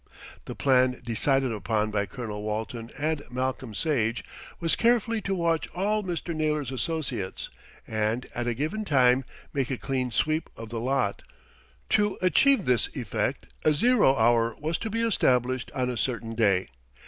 The 0.45 0.55
plan 0.55 0.99
decided 1.05 1.51
upon 1.51 1.91
by 1.91 2.07
Colonel 2.07 2.41
Walton 2.41 2.89
and 2.97 3.21
Malcolm 3.29 3.75
Sage 3.75 4.23
was 4.59 4.75
carefully 4.75 5.21
to 5.21 5.35
watch 5.35 5.67
all 5.75 6.01
Mr. 6.01 6.35
Naylor's 6.35 6.71
associates 6.71 7.51
and, 7.85 8.25
at 8.33 8.47
a 8.47 8.55
given 8.55 8.83
time, 8.83 9.25
make 9.53 9.69
a 9.69 9.77
clean 9.77 10.09
sweep 10.09 10.49
of 10.57 10.69
the 10.69 10.79
lot. 10.79 11.21
To 11.89 12.17
achieve 12.19 12.65
this 12.65 12.87
effect 12.95 13.45
a 13.63 13.73
zero 13.73 14.15
hour 14.17 14.55
was 14.59 14.79
to 14.79 14.89
be 14.89 15.01
established 15.03 15.69
on 15.75 15.87
a 15.91 15.97
certain 15.97 16.33
day. 16.33 16.69